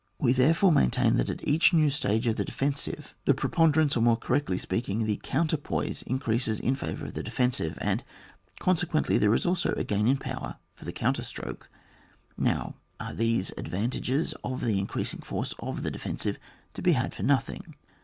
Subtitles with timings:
[0.17, 4.01] We therefore maintain, that at each new stage of the defensive the prepon derance, or
[4.01, 8.03] more correctly speaking, the coimterpoise increases in favour of the defensive, and
[8.59, 11.69] consequently there is also a gain in power for the counterstroke.
[12.35, 16.39] Now are these advantages of the in creasing force of the defensive
[16.73, 17.75] to be had for nothing?